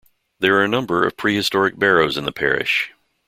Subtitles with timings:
[0.39, 2.91] There are a number of prehistoric barrows in the parish.